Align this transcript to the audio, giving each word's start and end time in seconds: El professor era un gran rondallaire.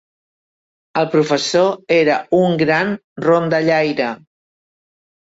El 1.01 1.03
professor 1.15 1.69
era 1.97 2.15
un 2.37 2.57
gran 2.63 2.95
rondallaire. 3.27 4.09